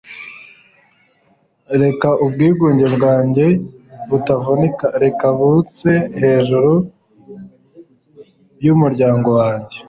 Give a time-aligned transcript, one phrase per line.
[1.81, 3.47] reka ubwigunge bwanjye
[4.09, 4.85] butavunika!
[5.03, 5.81] reka bust
[6.21, 6.71] hejuru
[8.65, 9.75] yumuryango wanjye